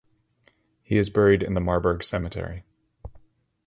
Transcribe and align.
He 0.81 0.97
is 0.97 1.11
buried 1.11 1.43
in 1.43 1.53
the 1.53 1.61
Marburg 1.61 2.03
cemetery. 2.03 2.63